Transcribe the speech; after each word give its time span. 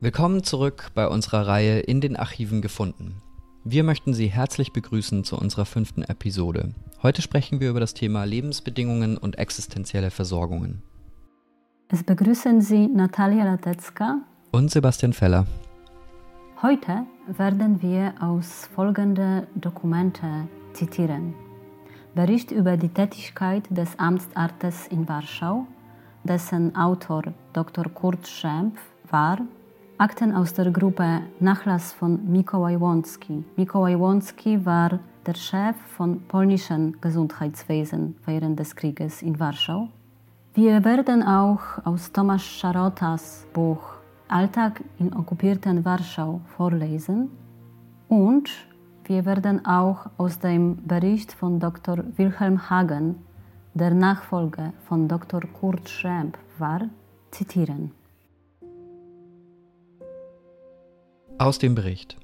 Willkommen 0.00 0.44
zurück 0.44 0.92
bei 0.94 1.08
unserer 1.08 1.48
Reihe 1.48 1.80
In 1.80 2.00
den 2.00 2.14
Archiven 2.14 2.62
gefunden. 2.62 3.20
Wir 3.64 3.82
möchten 3.82 4.14
Sie 4.14 4.28
herzlich 4.28 4.72
begrüßen 4.72 5.24
zu 5.24 5.36
unserer 5.36 5.64
fünften 5.64 6.02
Episode. 6.02 6.72
Heute 7.02 7.20
sprechen 7.20 7.58
wir 7.58 7.70
über 7.70 7.80
das 7.80 7.94
Thema 7.94 8.22
Lebensbedingungen 8.22 9.18
und 9.18 9.38
existenzielle 9.38 10.12
Versorgungen. 10.12 10.84
Es 11.88 12.04
begrüßen 12.04 12.60
Sie 12.60 12.86
Natalia 12.86 13.42
Latecka 13.42 14.20
und 14.52 14.70
Sebastian 14.70 15.12
Feller. 15.12 15.46
Heute 16.62 17.04
werden 17.26 17.82
wir 17.82 18.14
aus 18.20 18.68
folgenden 18.72 19.48
Dokumente 19.56 20.46
zitieren. 20.74 21.34
Bericht 22.14 22.52
über 22.52 22.76
die 22.76 22.90
Tätigkeit 22.90 23.64
des 23.68 23.98
Amtsarztes 23.98 24.86
in 24.86 25.08
Warschau, 25.08 25.66
dessen 26.22 26.76
Autor 26.76 27.24
Dr. 27.52 27.86
Kurt 27.86 28.28
Schempf 28.28 28.78
war, 29.10 29.40
Akten 30.00 30.32
aus 30.32 30.54
der 30.54 30.70
Gruppe 30.70 31.22
Nachlass 31.40 31.92
von 31.92 32.20
Mikołaj 32.30 32.76
Łącki. 32.76 33.42
Mikołaj 33.56 33.96
Łącki 33.96 34.58
war 34.58 34.98
der 35.26 35.34
Chef 35.34 35.76
von 35.96 36.20
polnischen 36.28 36.92
Gesundheitswesen 37.00 38.14
während 38.24 38.56
des 38.60 38.76
Krieges 38.76 39.22
in 39.22 39.40
Warschau. 39.40 39.88
Wir 40.54 40.84
werden 40.84 41.24
auch 41.24 41.84
aus 41.84 42.12
Thomas 42.12 42.42
Szarotas 42.42 43.44
Buch 43.52 43.98
Alltag 44.28 44.84
in 45.00 45.12
okkupierten 45.12 45.84
Warschau 45.84 46.40
vorlesen 46.56 47.30
und 48.08 48.48
wir 49.04 49.24
werden 49.24 49.66
auch 49.66 50.06
aus 50.16 50.38
dem 50.38 50.76
Bericht 50.86 51.32
von 51.32 51.58
Dr. 51.58 52.04
Wilhelm 52.16 52.70
Hagen, 52.70 53.16
der 53.74 53.94
Nachfolger 53.94 54.74
von 54.88 55.08
Dr. 55.08 55.40
Kurt 55.60 55.88
Schremp 55.88 56.38
war, 56.58 56.82
zitieren. 57.32 57.97
Aus 61.38 61.58
dem 61.58 61.74
Bericht. 61.74 62.16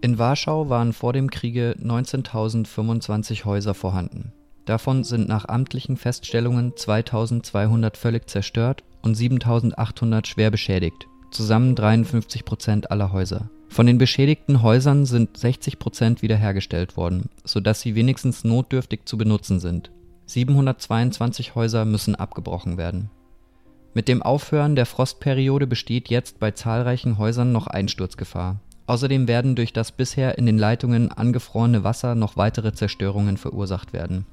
In 0.00 0.18
Warschau 0.18 0.68
waren 0.68 0.92
vor 0.92 1.12
dem 1.12 1.30
Kriege 1.30 1.74
19.025 1.82 3.44
Häuser 3.44 3.74
vorhanden. 3.74 4.32
Davon 4.64 5.02
sind 5.04 5.28
nach 5.28 5.48
amtlichen 5.48 5.96
Feststellungen 5.96 6.76
2200 6.76 7.96
völlig 7.96 8.28
zerstört 8.30 8.84
und 9.02 9.16
7800 9.16 10.26
schwer 10.26 10.50
beschädigt 10.50 11.08
zusammen 11.30 11.74
53 11.74 12.44
Prozent 12.44 12.90
aller 12.90 13.12
Häuser. 13.12 13.50
Von 13.68 13.86
den 13.86 13.98
beschädigten 13.98 14.62
Häusern 14.62 15.04
sind 15.04 15.36
60 15.36 15.78
Prozent 15.78 16.22
wiederhergestellt 16.22 16.96
worden, 16.96 17.28
sodass 17.44 17.80
sie 17.80 17.94
wenigstens 17.94 18.44
notdürftig 18.44 19.00
zu 19.04 19.18
benutzen 19.18 19.60
sind. 19.60 19.90
722 20.26 21.54
Häuser 21.54 21.84
müssen 21.84 22.14
abgebrochen 22.14 22.78
werden. 22.78 23.10
Mit 23.94 24.08
dem 24.08 24.22
Aufhören 24.22 24.76
der 24.76 24.86
Frostperiode 24.86 25.66
besteht 25.66 26.08
jetzt 26.08 26.38
bei 26.38 26.50
zahlreichen 26.50 27.18
Häusern 27.18 27.52
noch 27.52 27.66
Einsturzgefahr. 27.66 28.60
Außerdem 28.86 29.28
werden 29.28 29.54
durch 29.54 29.72
das 29.72 29.92
bisher 29.92 30.38
in 30.38 30.46
den 30.46 30.58
Leitungen 30.58 31.10
angefrorene 31.10 31.84
Wasser 31.84 32.14
noch 32.14 32.36
weitere 32.36 32.72
Zerstörungen 32.72 33.36
verursacht 33.36 33.92
werden 33.92 34.26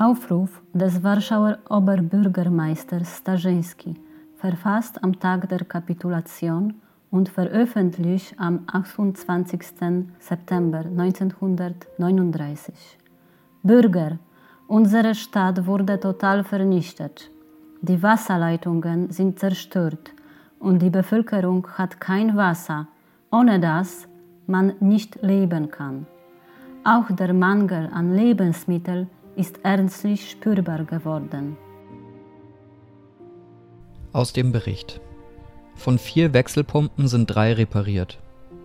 Aufruf 0.00 0.62
des 0.72 1.02
Warschauer 1.02 1.58
Oberbürgermeisters 1.68 3.16
Starzyński, 3.16 3.96
verfasst 4.36 5.02
am 5.02 5.18
Tag 5.18 5.48
der 5.48 5.64
Kapitulation 5.64 6.74
und 7.10 7.28
veröffentlicht 7.28 8.36
am 8.38 8.62
28. 8.68 9.60
September 10.20 10.84
1939. 10.84 12.74
Bürger, 13.64 14.20
unsere 14.68 15.14
Stadt 15.14 15.66
wurde 15.66 15.98
total 15.98 16.44
vernichtet. 16.44 17.30
Die 17.80 18.02
Wasserleitungen 18.02 19.10
sind 19.10 19.38
zerstört 19.40 20.12
und 20.60 20.80
die 20.80 20.90
Bevölkerung 20.90 21.66
hat 21.76 22.00
kein 22.00 22.36
Wasser, 22.36 22.86
ohne 23.32 23.58
das 23.58 24.06
man 24.46 24.74
nicht 24.80 25.22
leben 25.22 25.70
kann. 25.70 26.06
Auch 26.84 27.10
der 27.10 27.32
Mangel 27.32 27.90
an 27.92 28.14
Lebensmitteln 28.14 29.08
ist 29.36 29.60
ernstlich 29.62 30.30
spürbar 30.30 30.84
geworden. 30.84 31.56
Aus 34.12 34.32
dem 34.32 34.52
Bericht. 34.52 35.00
Von 35.74 35.98
vier 35.98 36.32
Wechselpumpen 36.32 37.06
sind 37.06 37.26
drei 37.26 37.52
repariert. 37.52 38.18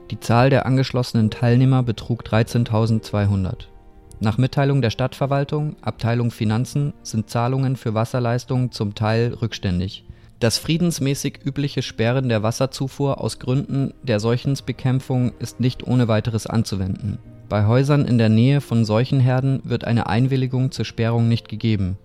Die 0.09 0.19
Zahl 0.19 0.49
der 0.49 0.65
angeschlossenen 0.65 1.29
Teilnehmer 1.29 1.83
betrug 1.83 2.23
13.200. 2.23 3.67
Nach 4.23 4.37
Mitteilung 4.37 4.81
der 4.81 4.89
Stadtverwaltung, 4.89 5.75
Abteilung 5.81 6.31
Finanzen, 6.31 6.93
sind 7.03 7.29
Zahlungen 7.29 7.75
für 7.75 7.93
Wasserleistungen 7.93 8.71
zum 8.71 8.95
Teil 8.95 9.33
rückständig. 9.41 10.05
Das 10.39 10.57
friedensmäßig 10.57 11.39
übliche 11.43 11.81
Sperren 11.81 12.29
der 12.29 12.41
Wasserzufuhr 12.41 13.19
aus 13.19 13.39
Gründen 13.39 13.93
der 14.01 14.21
Seuchensbekämpfung 14.21 15.33
ist 15.39 15.59
nicht 15.59 15.85
ohne 15.85 16.07
weiteres 16.07 16.47
anzuwenden. 16.47 17.19
Bei 17.49 17.65
Häusern 17.65 18.05
in 18.05 18.17
der 18.17 18.29
Nähe 18.29 18.61
von 18.61 18.85
Seuchenherden 18.85 19.59
wird 19.65 19.83
eine 19.83 20.07
Einwilligung 20.07 20.71
zur 20.71 20.85
Sperrung 20.85 21.27
nicht 21.27 21.49
gegeben. 21.49 21.97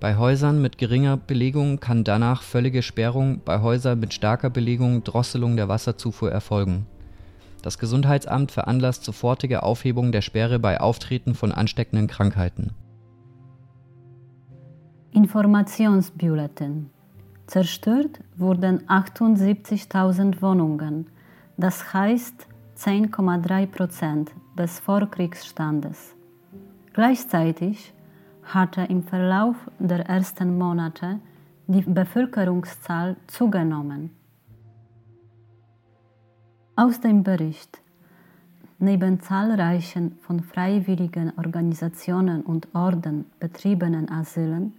Bei 0.00 0.16
Häusern 0.16 0.62
mit 0.62 0.78
geringer 0.78 1.18
Belegung 1.18 1.80
kann 1.80 2.02
danach 2.02 2.40
völlige 2.40 2.80
Sperrung, 2.80 3.42
bei 3.44 3.60
Häusern 3.60 4.00
mit 4.00 4.14
starker 4.14 4.48
Belegung 4.48 5.04
Drosselung 5.04 5.56
der 5.56 5.68
Wasserzufuhr 5.68 6.32
erfolgen. 6.32 6.86
Das 7.62 7.78
Gesundheitsamt 7.78 8.50
veranlasst 8.50 9.04
sofortige 9.04 9.62
Aufhebung 9.62 10.10
der 10.12 10.20
Sperre 10.20 10.58
bei 10.58 10.80
Auftreten 10.80 11.34
von 11.34 11.52
ansteckenden 11.52 12.08
Krankheiten. 12.08 12.72
Informationsbulletin 15.12 16.90
Zerstört 17.46 18.20
wurden 18.36 18.86
78.000 18.88 20.40
Wohnungen, 20.40 21.06
das 21.56 21.92
heißt 21.92 22.46
10,3 22.78 23.66
Prozent 23.66 24.30
des 24.58 24.80
Vorkriegsstandes. 24.80 26.14
Gleichzeitig 26.94 27.92
hatte 28.42 28.82
im 28.82 29.02
Verlauf 29.02 29.56
der 29.78 30.06
ersten 30.06 30.58
Monate 30.58 31.20
die 31.66 31.82
Bevölkerungszahl 31.82 33.16
zugenommen. 33.26 34.10
Aus 36.74 37.00
dem 37.00 37.22
Bericht 37.22 37.82
Neben 38.78 39.20
zahlreichen 39.20 40.16
von 40.22 40.40
freiwilligen 40.40 41.30
Organisationen 41.36 42.40
und 42.40 42.66
Orden 42.74 43.26
betriebenen 43.38 44.10
Asylen 44.10 44.72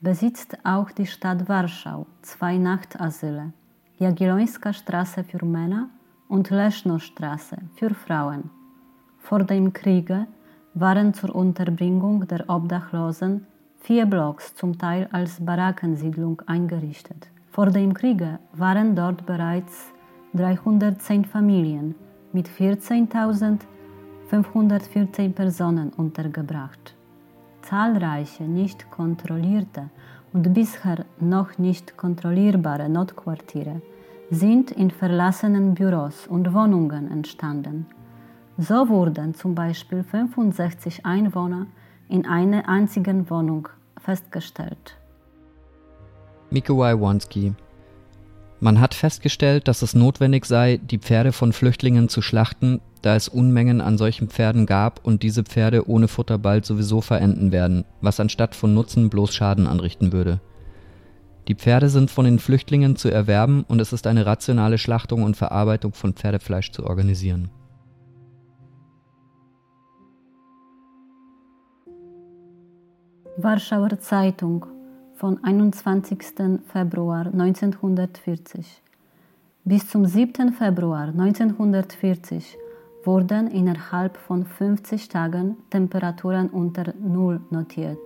besitzt 0.00 0.58
auch 0.64 0.90
die 0.90 1.06
Stadt 1.06 1.48
Warschau 1.48 2.06
zwei 2.22 2.58
Nachtasyle, 2.58 3.52
Jagiellońska 3.98 4.72
Straße 4.72 5.22
für 5.22 5.44
Männer 5.44 5.88
und 6.26 6.50
Leszno-Straße 6.50 7.58
für 7.76 7.94
Frauen. 7.94 8.50
Vor 9.18 9.44
dem 9.44 9.72
Kriege 9.72 10.26
waren 10.74 11.14
zur 11.14 11.32
Unterbringung 11.32 12.26
der 12.26 12.50
Obdachlosen 12.50 13.46
vier 13.82 14.06
Blocks 14.06 14.52
zum 14.56 14.76
Teil 14.76 15.08
als 15.12 15.38
Barackensiedlung 15.38 16.42
eingerichtet. 16.46 17.28
Vor 17.52 17.66
dem 17.66 17.94
Kriege 17.94 18.40
waren 18.52 18.96
dort 18.96 19.24
bereits 19.24 19.92
310 20.36 21.24
Familien 21.24 21.96
mit 22.32 22.48
14.514 22.48 25.32
Personen 25.32 25.90
untergebracht. 25.96 26.94
Zahlreiche 27.62 28.44
nicht 28.44 28.88
kontrollierte 28.90 29.90
und 30.32 30.54
bisher 30.54 31.04
noch 31.18 31.58
nicht 31.58 31.96
kontrollierbare 31.96 32.88
Notquartiere 32.88 33.82
sind 34.30 34.70
in 34.72 34.90
verlassenen 34.90 35.74
Büros 35.74 36.26
und 36.26 36.52
Wohnungen 36.52 37.08
entstanden. 37.10 37.86
So 38.58 38.88
wurden 38.88 39.34
zum 39.34 39.54
Beispiel 39.54 40.02
65 40.02 41.06
Einwohner 41.06 41.66
in 42.08 42.26
einer 42.26 42.68
einzigen 42.68 43.30
Wohnung 43.30 43.68
festgestellt. 44.00 44.96
Mikołaj 46.50 47.00
Wonski 47.00 47.54
man 48.60 48.80
hat 48.80 48.94
festgestellt, 48.94 49.68
dass 49.68 49.82
es 49.82 49.94
notwendig 49.94 50.46
sei, 50.46 50.78
die 50.78 50.98
Pferde 50.98 51.32
von 51.32 51.52
Flüchtlingen 51.52 52.08
zu 52.08 52.22
schlachten, 52.22 52.80
da 53.02 53.14
es 53.14 53.28
Unmengen 53.28 53.80
an 53.80 53.98
solchen 53.98 54.28
Pferden 54.28 54.66
gab 54.66 55.04
und 55.04 55.22
diese 55.22 55.44
Pferde 55.44 55.88
ohne 55.88 56.08
Futter 56.08 56.38
bald 56.38 56.64
sowieso 56.64 57.00
verenden 57.00 57.52
werden, 57.52 57.84
was 58.00 58.18
anstatt 58.18 58.54
von 58.54 58.74
Nutzen 58.74 59.10
bloß 59.10 59.34
Schaden 59.34 59.66
anrichten 59.66 60.12
würde. 60.12 60.40
Die 61.48 61.54
Pferde 61.54 61.88
sind 61.88 62.10
von 62.10 62.24
den 62.24 62.38
Flüchtlingen 62.38 62.96
zu 62.96 63.08
erwerben 63.08 63.64
und 63.68 63.80
es 63.80 63.92
ist 63.92 64.06
eine 64.06 64.26
rationale 64.26 64.78
Schlachtung 64.78 65.22
und 65.22 65.36
Verarbeitung 65.36 65.92
von 65.92 66.14
Pferdefleisch 66.14 66.72
zu 66.72 66.84
organisieren. 66.84 67.50
Warschauer 73.36 73.98
Zeitung 74.00 74.66
von 75.16 75.42
21. 75.42 76.18
Februar 76.70 77.26
1940. 77.26 78.82
Bis 79.64 79.88
zum 79.88 80.04
7. 80.04 80.52
Februar 80.52 81.08
1940 81.08 82.56
wurden 83.04 83.48
innerhalb 83.48 84.16
von 84.16 84.44
50 84.44 85.08
Tagen 85.08 85.56
Temperaturen 85.70 86.48
unter 86.50 86.92
Null 87.00 87.40
notiert, 87.50 87.98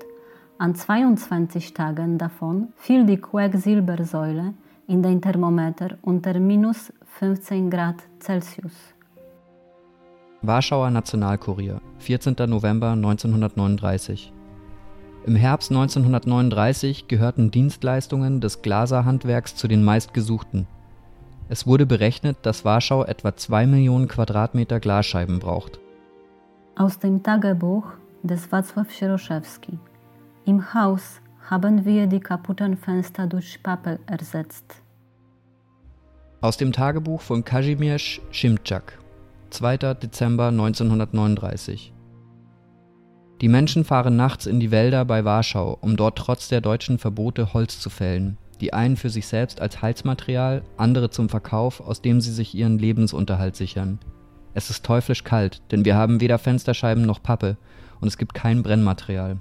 An 0.59 0.75
22 0.75 1.73
Tagen 1.73 2.19
davon 2.19 2.69
fiel 2.77 3.07
die 3.07 3.17
Quecksilbersäule 3.17 4.53
in 4.87 5.03
den 5.03 5.21
Thermometer 5.23 5.97
unter 6.03 6.39
minus 6.39 6.93
15 7.19 7.71
Grad 7.71 7.97
Celsius. 8.21 8.75
Warschauer 10.43 10.91
Nationalkurier, 10.91 11.81
14. 11.99 12.35
November 12.47 12.91
1939. 12.93 14.33
Im 15.27 15.37
Herbst 15.37 15.71
1939 15.71 17.07
gehörten 17.07 17.51
Dienstleistungen 17.51 18.41
des 18.41 18.63
Glaserhandwerks 18.63 19.55
zu 19.55 19.69
den 19.69 19.85
meistgesuchten. 19.85 20.67
Es 21.51 21.67
wurde 21.67 21.85
berechnet, 21.85 22.39
dass 22.43 22.65
Warschau 22.65 23.05
etwa 23.05 23.37
2 23.37 23.67
Millionen 23.67 24.09
Quadratmeter 24.09 24.81
Glasscheiben 24.81 25.39
braucht. 25.39 25.79
Aus 26.77 26.99
dem 26.99 27.23
Tagebuch 27.23 27.85
des 28.23 28.51
Wacław 28.51 28.87
Sieroszewski. 28.91 29.79
Im 30.47 30.73
Haus 30.73 31.21
haben 31.51 31.85
wir 31.85 32.07
die 32.07 32.21
kaputten 32.21 32.77
Fenster 32.77 33.27
durch 33.27 33.63
Pappe 33.63 33.99
ersetzt. 34.07 34.83
Aus 36.41 36.57
dem 36.57 36.73
Tagebuch 36.73 37.21
von 37.21 37.45
Kazimierz 37.45 38.21
Szymczak, 38.33 38.99
2. 39.51 39.77
Dezember 39.95 40.49
1939. 40.49 41.93
Die 43.41 43.49
Menschen 43.49 43.85
fahren 43.85 44.17
nachts 44.17 44.45
in 44.45 44.61
die 44.61 44.71
Wälder 44.71 45.07
bei 45.07 45.25
Warschau, 45.25 45.79
um 45.81 45.97
dort 45.97 46.19
trotz 46.19 46.49
der 46.49 46.61
deutschen 46.61 46.99
Verbote 46.99 47.55
Holz 47.55 47.81
zu 47.81 47.89
fällen, 47.89 48.37
die 48.61 48.75
einen 48.75 48.99
für 48.99 49.09
sich 49.09 49.27
selbst 49.27 49.63
als 49.63 49.81
Heizmaterial, 49.81 50.63
andere 50.77 51.09
zum 51.09 51.31
Verkauf, 51.31 51.81
aus 51.81 52.03
dem 52.03 52.21
sie 52.21 52.33
sich 52.33 52.55
ihren 52.55 52.79
Lebensunterhalt 52.79 53.57
sichern. 53.57 53.99
Es 54.53 54.69
ist 54.69 54.85
teuflisch 54.85 55.25
kalt, 55.25 55.63
denn 55.71 55.87
wir 55.87 55.97
haben 55.97 56.21
weder 56.21 56.39
Fensterscheiben 56.39 57.07
noch 57.07 57.23
Pappe 57.23 57.57
und 58.01 58.09
es 58.09 58.19
gibt 58.19 58.35
kein 58.35 58.63
Brennmaterial. 58.63 59.39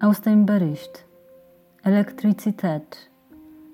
Aus 0.00 0.22
dem 0.22 0.46
Bericht 0.46 1.04
Elektrizität 1.82 3.10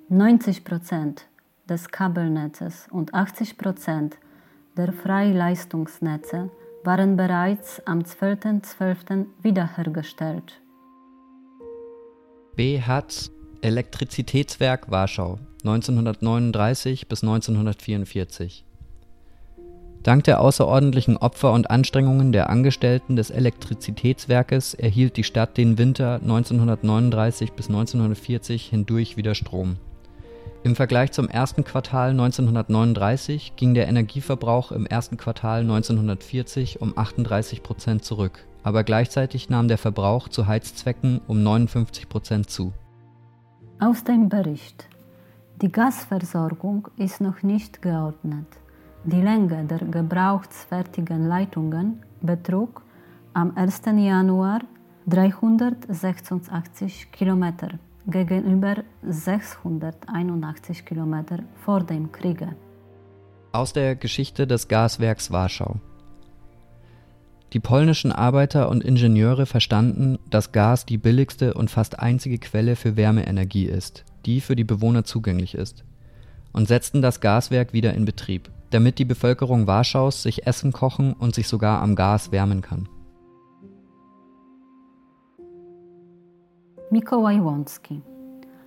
90 0.08 0.64
Prozent 0.64 1.28
des 1.68 1.88
Kabelnetzes 1.88 2.88
und 2.90 3.14
80 3.14 3.58
Prozent 3.58 4.16
der 4.76 4.92
Freileistungsnetze 4.92 6.50
waren 6.84 7.16
bereits 7.16 7.80
am 7.86 8.00
12.12. 8.00 9.26
wiederhergestellt. 9.42 10.60
B. 12.56 12.80
Hatz, 12.80 13.30
Elektrizitätswerk 13.60 14.90
Warschau, 14.90 15.38
1939 15.64 17.08
bis 17.08 17.22
1944 17.22 18.64
Dank 20.02 20.24
der 20.24 20.40
außerordentlichen 20.40 21.16
Opfer 21.16 21.52
und 21.52 21.70
Anstrengungen 21.70 22.32
der 22.32 22.48
Angestellten 22.48 23.16
des 23.16 23.30
Elektrizitätswerkes 23.30 24.74
erhielt 24.74 25.16
die 25.16 25.24
Stadt 25.24 25.56
den 25.58 25.76
Winter 25.76 26.14
1939 26.22 27.52
bis 27.52 27.68
1940 27.68 28.66
hindurch 28.66 29.16
wieder 29.16 29.34
Strom. 29.34 29.76
Im 30.64 30.74
Vergleich 30.74 31.12
zum 31.12 31.28
ersten 31.28 31.62
Quartal 31.62 32.10
1939 32.10 33.52
ging 33.54 33.74
der 33.74 33.86
Energieverbrauch 33.86 34.72
im 34.72 34.86
ersten 34.86 35.16
Quartal 35.16 35.60
1940 35.60 36.82
um 36.82 36.98
38 36.98 37.62
Prozent 37.62 38.04
zurück, 38.04 38.44
aber 38.64 38.82
gleichzeitig 38.82 39.48
nahm 39.48 39.68
der 39.68 39.78
Verbrauch 39.78 40.26
zu 40.26 40.48
Heizzwecken 40.48 41.20
um 41.28 41.44
59 41.44 42.08
Prozent 42.08 42.50
zu. 42.50 42.72
Aus 43.78 44.02
dem 44.02 44.28
Bericht 44.28 44.88
Die 45.62 45.70
Gasversorgung 45.70 46.88
ist 46.96 47.20
noch 47.20 47.44
nicht 47.44 47.80
geordnet. 47.80 48.48
Die 49.04 49.20
Länge 49.20 49.64
der 49.64 49.78
gebrauchsfertigen 49.78 51.28
Leitungen 51.28 52.02
betrug 52.20 52.82
am 53.32 53.56
1. 53.56 53.82
Januar 53.96 54.62
386 55.06 57.12
Kilometer 57.12 57.78
gegenüber 58.08 58.82
681 59.02 60.84
Kilometer 60.84 61.40
vor 61.64 61.84
dem 61.84 62.10
Kriege. 62.10 62.56
Aus 63.52 63.72
der 63.72 63.94
Geschichte 63.94 64.46
des 64.46 64.68
Gaswerks 64.68 65.30
Warschau. 65.30 65.76
Die 67.52 67.60
polnischen 67.60 68.12
Arbeiter 68.12 68.68
und 68.68 68.84
Ingenieure 68.84 69.46
verstanden, 69.46 70.18
dass 70.28 70.52
Gas 70.52 70.84
die 70.84 70.98
billigste 70.98 71.54
und 71.54 71.70
fast 71.70 71.98
einzige 72.00 72.38
Quelle 72.38 72.76
für 72.76 72.96
Wärmeenergie 72.96 73.66
ist, 73.66 74.04
die 74.26 74.40
für 74.40 74.56
die 74.56 74.64
Bewohner 74.64 75.04
zugänglich 75.04 75.54
ist, 75.54 75.84
und 76.52 76.68
setzten 76.68 77.00
das 77.00 77.20
Gaswerk 77.20 77.72
wieder 77.72 77.94
in 77.94 78.04
Betrieb 78.04 78.50
damit 78.70 78.98
die 78.98 79.04
Bevölkerung 79.04 79.66
Warschaus 79.66 80.22
sich 80.22 80.46
Essen 80.46 80.72
kochen 80.72 81.12
und 81.12 81.34
sich 81.34 81.48
sogar 81.48 81.80
am 81.82 81.94
Gas 81.94 82.32
wärmen 82.32 82.62
kann. 82.62 82.88
Mikołaj 86.90 87.40
Łącki. 87.40 88.00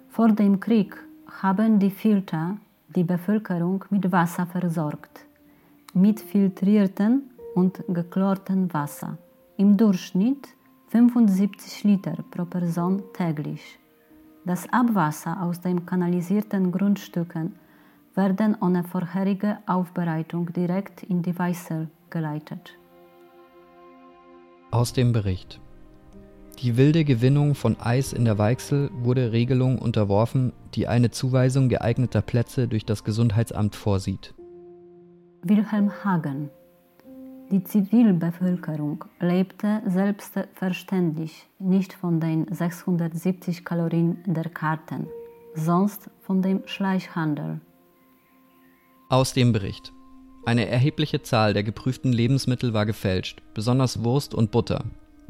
Vor 0.09 0.33
dem 0.33 0.59
Krieg 0.59 0.95
haben 1.41 1.79
die 1.79 1.89
Filter 1.89 2.57
die 2.95 3.03
Bevölkerung 3.03 3.85
mit 3.89 4.12
Wasser 4.12 4.45
versorgt, 4.45 5.25
mit 5.95 6.19
filtriertem 6.19 7.21
und 7.56 7.83
geklortem 7.89 8.71
Wasser. 8.73 9.18
Im 9.57 9.75
Durchschnitt 9.75 10.47
75 10.89 11.83
Liter 11.83 12.15
pro 12.31 12.45
Person 12.45 13.01
täglich. 13.13 13.79
Das 14.45 14.68
Abwasser 14.71 15.41
aus 15.41 15.59
den 15.59 15.85
kanalisierten 15.88 16.71
Grundstücken 16.71 17.56
werden 18.13 18.56
ohne 18.62 18.83
vorherige 18.83 19.57
Aufbereitung 19.65 20.53
direkt 20.53 21.01
in 21.03 21.23
die 21.23 21.38
Weißel 21.39 21.89
geleitet. 22.12 22.77
Aus 24.69 24.94
dem 24.94 25.12
Bericht. 25.12 25.59
Die 26.61 26.77
wilde 26.77 27.03
Gewinnung 27.03 27.55
von 27.55 27.79
Eis 27.79 28.13
in 28.13 28.23
der 28.23 28.37
Weichsel 28.37 28.91
wurde 28.93 29.31
Regelung 29.31 29.79
unterworfen, 29.79 30.53
die 30.75 30.87
eine 30.87 31.09
Zuweisung 31.09 31.69
geeigneter 31.69 32.21
Plätze 32.21 32.67
durch 32.67 32.85
das 32.85 33.03
Gesundheitsamt 33.03 33.75
vorsieht. 33.75 34.35
Wilhelm 35.41 35.91
Hagen 36.03 36.51
Die 37.49 37.63
Zivilbevölkerung 37.63 39.05
lebte 39.19 39.81
selbstverständlich 39.87 41.47
nicht 41.57 41.93
von 41.93 42.19
den 42.19 42.45
670 42.53 43.65
Kalorien 43.65 44.19
der 44.27 44.47
Karten, 44.49 45.07
sonst 45.55 46.11
von 46.21 46.43
dem 46.43 46.61
Schleichhandel. 46.67 47.59
Aus 49.09 49.33
dem 49.33 49.51
Bericht. 49.51 49.93
Eine 50.45 50.67
erhebliche 50.67 51.23
Zahl 51.23 51.53
der 51.53 51.63
geprüften 51.63 52.13
Lebensmittel 52.13 52.71
war 52.75 52.85
gefälscht, 52.85 53.41
besonders 53.56 54.03
Wurst 54.03 54.35
und 54.35 54.51
Butter. 54.51 54.83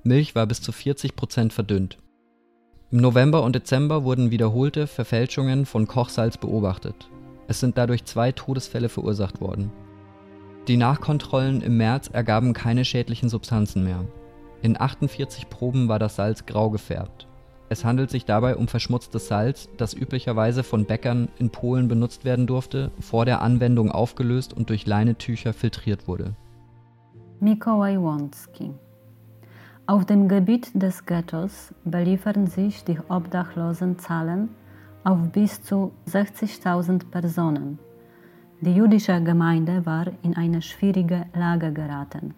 Milch 0.03 0.34
war 0.34 0.48
bis 0.48 0.62
zu 0.62 0.72
40 0.72 1.15
Prozent 1.15 1.53
verdünnt. 1.53 1.98
Im 2.89 3.00
November 3.00 3.43
und 3.43 3.55
Dezember 3.55 4.03
wurden 4.03 4.31
wiederholte 4.31 4.88
Verfälschungen 4.88 5.65
von 5.65 5.88
Kochsalz 5.88 6.38
beobachtet. 6.38 7.10
Es 7.48 7.60
sind 7.60 7.77
dadurch 7.77 8.05
zwei 8.05 8.31
Todesfälle 8.31 8.89
verursacht 8.89 9.41
worden. 9.41 9.72
Die 10.67 10.77
Nachkontrollen 10.77 11.62
im 11.62 11.77
März 11.77 12.10
ergaben 12.12 12.53
keine 12.53 12.84
schädlichen 12.84 13.29
Substanzen 13.29 13.84
mehr. 13.84 14.05
In 14.62 14.79
48 14.79 15.50
Proben 15.50 15.88
war 15.88 16.00
das 16.00 16.15
Salz 16.15 16.46
grau 16.46 16.70
gefärbt. 16.70 17.27
Es 17.70 17.86
handelt 17.86 18.10
sich 18.10 18.25
dabei 18.25 18.58
um 18.58 18.67
verschmutztes 18.67 19.27
Salz, 19.27 19.70
das 19.77 19.93
üblicherweise 19.93 20.63
von 20.63 20.86
Bäckern 20.86 21.29
in 21.38 21.51
Polen 21.51 21.88
benutzt 21.88 22.25
werden 22.25 22.48
durfte, 22.48 22.91
vor 23.00 23.25
der 23.25 23.41
Anwendung 23.41 23.91
aufgelöst 23.91 24.53
und 24.53 24.70
durch 24.70 24.86
Leinetücher 24.86 25.53
filtriert 25.53 26.08
wurde. 26.08 26.36
Mikołaj 27.39 27.98
Łącki 27.98 28.74
Auf 29.91 30.05
dem 30.05 30.29
Gebiet 30.29 30.71
des 30.74 31.05
Ghettos 31.05 31.74
beliefern 31.83 32.48
sich 32.48 32.86
die 32.86 32.98
Obdachlosenzahlen 33.10 34.48
auf 35.03 35.19
bis 35.33 35.62
zu 35.63 35.91
60.000 36.07 37.10
Personen. 37.12 37.77
Die 38.62 38.74
jüdische 38.74 39.21
Gemeinde 39.21 39.86
war 39.86 40.05
in 40.21 40.38
eine 40.38 40.62
schwierige 40.62 41.25
Lage 41.36 41.74
geraten. 41.74 42.33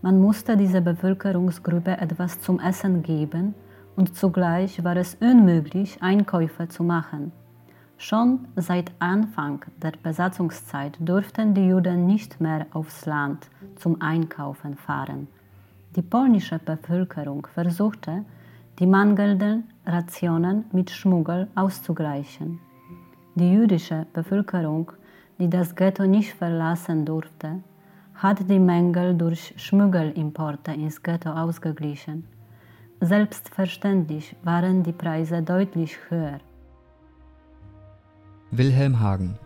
Man 0.00 0.20
musste 0.20 0.56
dieser 0.56 0.80
Bevölkerungsgruppe 0.80 1.90
etwas 1.90 2.40
zum 2.40 2.60
Essen 2.60 3.02
geben 3.02 3.56
und 3.96 4.14
zugleich 4.14 4.84
war 4.84 4.96
es 4.96 5.16
unmöglich, 5.16 6.00
Einkäufe 6.00 6.68
zu 6.68 6.84
machen. 6.84 7.32
Schon 7.98 8.46
seit 8.54 8.92
Anfang 9.00 9.64
der 9.82 9.94
Besatzungszeit 10.00 10.98
durften 11.00 11.52
die 11.52 11.66
Juden 11.66 12.06
nicht 12.06 12.40
mehr 12.40 12.66
aufs 12.70 13.06
Land 13.06 13.48
zum 13.74 14.00
Einkaufen 14.00 14.76
fahren. 14.76 15.26
Die 15.94 16.02
polnische 16.02 16.58
Bevölkerung 16.58 17.46
versuchte, 17.52 18.24
die 18.78 18.86
mangelnden 18.86 19.64
Rationen 19.84 20.64
mit 20.72 20.90
Schmuggel 20.90 21.48
auszugleichen. 21.54 22.60
Die 23.34 23.52
jüdische 23.52 24.06
Bevölkerung, 24.14 24.92
die 25.38 25.50
das 25.50 25.74
Ghetto 25.74 26.06
nicht 26.06 26.32
verlassen 26.32 27.04
durfte, 27.04 27.62
hat 28.14 28.48
die 28.48 28.58
Mängel 28.58 29.14
durch 29.14 29.52
Schmuggelimporte 29.56 30.72
ins 30.72 31.02
Ghetto 31.02 31.30
ausgeglichen. 31.30 32.24
Selbstverständlich 33.00 34.36
waren 34.44 34.82
die 34.82 34.92
Preise 34.92 35.42
deutlich 35.42 35.98
höher. 36.08 36.38
Wilhelm 38.50 39.00
Hagen 39.00 39.38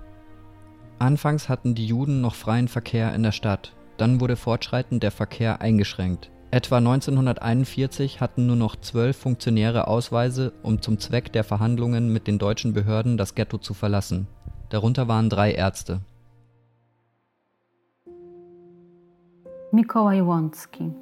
Anfangs 0.98 1.48
hatten 1.48 1.74
die 1.74 1.86
Juden 1.86 2.20
noch 2.20 2.34
freien 2.34 2.68
Verkehr 2.68 3.14
in 3.14 3.22
der 3.22 3.32
Stadt, 3.32 3.74
dann 3.96 4.20
wurde 4.20 4.36
fortschreitend 4.36 5.02
der 5.02 5.10
Verkehr 5.10 5.60
eingeschränkt, 5.60 6.30
Etwa 6.56 6.78
1941 6.78 8.22
hatten 8.22 8.46
nur 8.46 8.56
noch 8.56 8.76
zwölf 8.76 9.18
Funktionäre 9.18 9.88
Ausweise, 9.88 10.54
um 10.62 10.80
zum 10.80 10.98
Zweck 10.98 11.30
der 11.30 11.44
Verhandlungen 11.44 12.10
mit 12.10 12.26
den 12.26 12.38
deutschen 12.38 12.72
Behörden 12.72 13.18
das 13.18 13.34
Ghetto 13.34 13.58
zu 13.58 13.74
verlassen. 13.74 14.26
Darunter 14.70 15.06
waren 15.06 15.28
drei 15.28 15.52
Ärzte. 15.52 16.00
Mikołaj 19.70 20.22
Łącki 20.22 20.94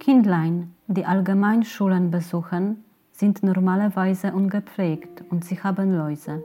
Kindlein, 0.00 0.74
die 0.86 1.04
Allgemeinschulen 1.04 2.10
besuchen, 2.10 2.84
sind 3.12 3.42
normalerweise 3.42 4.32
ungepflegt 4.32 5.22
und 5.28 5.44
sie 5.44 5.62
haben 5.62 5.94
Läuse. 5.94 6.42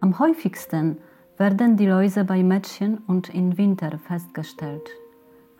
Am 0.00 0.20
häufigsten 0.20 0.98
werden 1.36 1.76
die 1.76 1.86
Läuse 1.86 2.22
bei 2.24 2.44
Mädchen 2.44 2.98
und 3.08 3.34
im 3.34 3.58
Winter 3.58 3.98
festgestellt. 3.98 4.88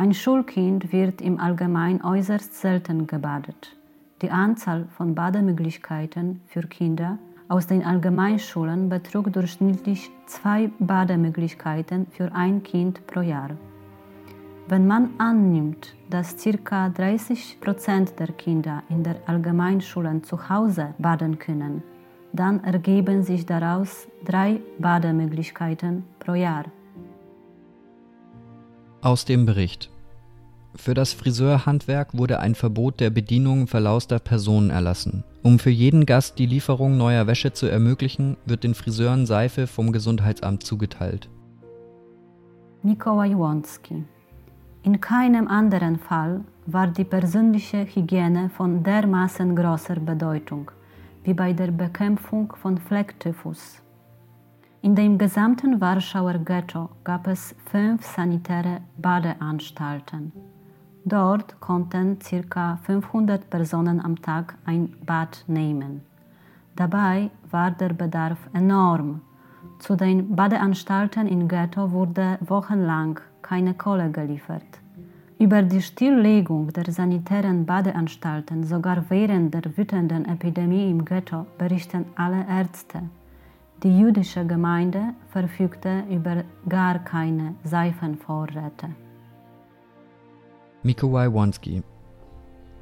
Ein 0.02 0.14
Schulkind 0.14 0.92
wird 0.92 1.20
im 1.20 1.38
Allgemeinen 1.38 2.02
äußerst 2.02 2.60
selten 2.60 3.06
gebadet. 3.06 3.76
Die 4.20 4.32
Anzahl 4.32 4.88
von 4.96 5.14
Bademöglichkeiten 5.14 6.40
für 6.48 6.62
Kinder 6.62 7.18
aus 7.46 7.68
den 7.68 7.84
Allgemeinschulen 7.84 8.88
betrug 8.88 9.32
durchschnittlich 9.32 10.10
zwei 10.26 10.72
Bademöglichkeiten 10.80 12.08
für 12.10 12.34
ein 12.34 12.64
Kind 12.64 13.06
pro 13.06 13.20
Jahr. 13.20 13.50
Wenn 14.66 14.88
man 14.88 15.10
annimmt, 15.18 15.94
dass 16.10 16.34
ca. 16.64 16.88
30 16.88 17.60
Prozent 17.60 18.18
der 18.18 18.32
Kinder 18.32 18.82
in 18.88 19.04
der 19.04 19.18
Allgemeinschulen 19.26 20.24
zu 20.24 20.48
Hause 20.48 20.94
baden 20.98 21.38
können, 21.38 21.80
dann 22.32 22.64
ergeben 22.64 23.22
sich 23.22 23.46
daraus 23.46 24.08
drei 24.24 24.60
Bademöglichkeiten 24.80 26.02
pro 26.18 26.34
Jahr. 26.34 26.64
Aus 29.00 29.24
dem 29.24 29.46
Bericht. 29.46 29.91
Für 30.74 30.94
das 30.94 31.12
Friseurhandwerk 31.12 32.16
wurde 32.16 32.40
ein 32.40 32.54
Verbot 32.54 33.00
der 33.00 33.10
Bedienung 33.10 33.66
verlauster 33.66 34.18
Personen 34.18 34.70
erlassen. 34.70 35.24
Um 35.42 35.58
für 35.58 35.70
jeden 35.70 36.06
Gast 36.06 36.38
die 36.38 36.46
Lieferung 36.46 36.96
neuer 36.96 37.26
Wäsche 37.26 37.52
zu 37.52 37.66
ermöglichen, 37.66 38.36
wird 38.46 38.64
den 38.64 38.74
Friseuren 38.74 39.26
Seife 39.26 39.66
vom 39.66 39.92
Gesundheitsamt 39.92 40.62
zugeteilt. 40.62 41.28
Mikołaj 42.82 43.34
Łącki 43.34 44.04
in 44.84 45.00
keinem 45.00 45.46
anderen 45.46 45.96
Fall 45.96 46.40
war 46.66 46.88
die 46.88 47.04
persönliche 47.04 47.86
Hygiene 47.86 48.50
von 48.50 48.82
dermaßen 48.82 49.54
großer 49.54 50.00
Bedeutung 50.00 50.72
wie 51.22 51.34
bei 51.34 51.52
der 51.52 51.70
Bekämpfung 51.70 52.52
von 52.60 52.78
Flecktyphus. 52.78 53.80
In 54.80 54.96
dem 54.96 55.18
gesamten 55.18 55.80
Warschauer 55.80 56.38
Ghetto 56.38 56.88
gab 57.04 57.28
es 57.28 57.54
fünf 57.70 58.04
sanitäre 58.04 58.80
Badeanstalten. 58.98 60.32
Dort 61.04 61.60
konnten 61.60 62.18
ca. 62.48 62.78
500 62.84 63.50
Personen 63.50 64.00
am 64.00 64.20
Tag 64.22 64.54
ein 64.64 64.94
Bad 65.04 65.44
nehmen. 65.48 66.02
Dabei 66.76 67.30
war 67.50 67.70
der 67.72 67.92
Bedarf 67.92 68.38
enorm. 68.52 69.20
Zu 69.78 69.96
den 69.96 70.34
Badeanstalten 70.36 71.26
im 71.26 71.48
Ghetto 71.48 71.90
wurde 71.90 72.38
wochenlang 72.40 73.20
keine 73.42 73.74
Kohle 73.74 74.10
geliefert. 74.10 74.62
Über 75.38 75.62
die 75.62 75.82
Stilllegung 75.82 76.72
der 76.72 76.92
sanitären 76.92 77.66
Badeanstalten 77.66 78.62
sogar 78.62 79.04
während 79.08 79.52
der 79.52 79.76
wütenden 79.76 80.24
Epidemie 80.24 80.88
im 80.88 81.04
Ghetto 81.04 81.46
berichten 81.58 82.04
alle 82.14 82.46
Ärzte. 82.48 83.02
Die 83.82 83.98
jüdische 83.98 84.46
Gemeinde 84.46 85.14
verfügte 85.30 86.04
über 86.08 86.44
gar 86.68 87.00
keine 87.00 87.56
Seifenvorräte. 87.64 88.90
Mikołaj 90.84 91.32
Wonski 91.32 91.82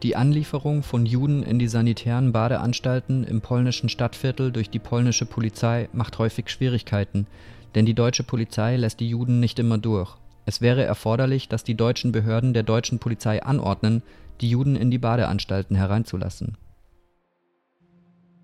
die 0.02 0.16
Anlieferung 0.16 0.83
von 0.83 1.04
Juden 1.04 1.42
in 1.42 1.59
die 1.59 1.69
sanitären 1.69 2.33
Badeanstalten 2.33 3.23
im 3.23 3.42
polnischen 3.42 3.90
Stadtviertel 3.90 4.50
durch 4.50 4.71
die 4.71 4.78
polnische 4.78 5.26
Polizei 5.26 5.90
macht 5.92 6.19
häufig 6.19 6.49
Schwierigkeiten, 6.49 7.26
denn 7.75 7.85
die 7.85 7.95
deutsche 7.95 8.23
Polizei 8.23 8.76
lässt 8.76 9.00
die 9.00 9.11
Juden 9.11 9.40
nicht 9.40 9.59
immer 9.59 9.76
durch. 9.76 10.16
Es 10.47 10.62
wäre 10.62 10.85
erforderlich, 10.85 11.49
dass 11.49 11.64
die 11.64 11.75
deutschen 11.75 12.12
Behörden 12.12 12.54
der 12.54 12.62
deutschen 12.62 12.99
Polizei 12.99 13.42
anordnen, 13.42 14.02
die 14.40 14.49
Juden 14.49 14.75
in 14.75 14.90
die 14.90 14.99
Badeanstalten 14.99 15.76
hereinzulassen. 15.76 16.57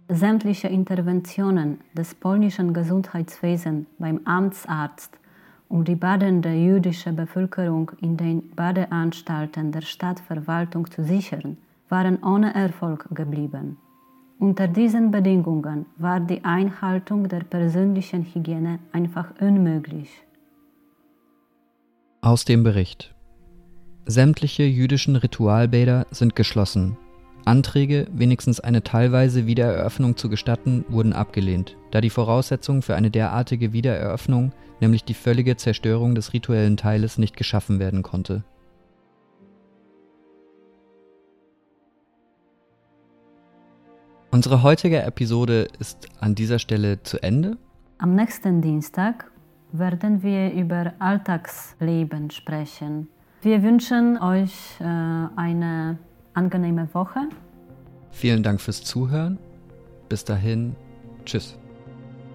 Sämtliche 0.09 0.69
Interventionen 0.69 1.81
des 1.95 2.15
polnischen 2.15 2.75
Gesundheitswesens 2.75 3.87
beim 3.99 4.21
Amtsarzt, 4.27 5.19
um 5.69 5.85
die 5.85 5.97
badende 5.97 6.53
jüdische 6.53 7.13
Bevölkerung 7.13 7.93
in 8.01 8.17
den 8.17 8.51
Badeanstalten 8.55 9.73
der 9.73 9.83
Stadtverwaltung 9.83 10.91
zu 10.91 11.05
sichern, 11.05 11.59
waren 11.89 12.23
ohne 12.23 12.55
Erfolg 12.55 13.09
geblieben. 13.15 13.79
Unter 14.39 14.69
diesen 14.69 15.11
Bedingungen 15.11 15.87
war 15.97 16.21
die 16.21 16.45
Einhaltung 16.45 17.29
der 17.29 17.41
persönlichen 17.41 18.23
Hygiene 18.23 18.79
einfach 18.93 19.33
unmöglich. 19.41 20.11
Aus 22.21 22.45
dem 22.45 22.63
Bericht. 22.63 23.15
Sämtliche 24.05 24.65
jüdischen 24.65 25.17
Ritualbäder 25.17 26.07
sind 26.11 26.37
geschlossen. 26.37 26.97
Anträge, 27.47 28.07
wenigstens 28.13 28.61
eine 28.61 28.83
teilweise 28.83 29.47
Wiedereröffnung 29.47 30.17
zu 30.17 30.29
gestatten, 30.29 30.85
wurden 30.89 31.13
abgelehnt, 31.13 31.77
da 31.91 32.01
die 32.01 32.11
Voraussetzung 32.11 32.83
für 32.83 32.97
eine 32.97 33.11
derartige 33.11 33.73
Wiedereröffnung, 33.73 34.53
nämlich 34.81 35.05
die 35.05 35.15
völlige 35.15 35.57
Zerstörung 35.57 36.15
des 36.15 36.33
rituellen 36.33 36.77
Teiles, 36.77 37.19
nicht 37.19 37.37
geschaffen 37.37 37.79
werden 37.79 38.03
konnte. 38.03 38.45
Unsere 44.33 44.63
heutige 44.63 45.03
Episode 45.03 45.69
ist 45.79 46.09
an 46.21 46.35
dieser 46.35 46.59
Stelle 46.59 47.03
zu 47.03 47.23
Ende. 47.23 47.57
Am 47.99 48.15
nächsten 48.15 48.61
Dienstag 48.61 49.31
werden 49.73 50.23
wir 50.23 50.53
über 50.53 50.93
Alltagsleben 50.99 52.31
sprechen. 52.31 53.09
Wir 53.43 53.63
wünschen 53.63 54.19
euch 54.19 54.53
äh, 54.81 54.85
eine 54.85 55.99
angenehme 56.37 56.89
Woche. 56.93 57.29
Vielen 58.11 58.43
Dank 58.43 58.61
fürs 58.61 58.83
Zuhören. 58.83 59.39
Bis 60.09 60.25
dahin, 60.25 60.77
tschüss. 61.25 61.59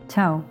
Ciao. 0.08 0.44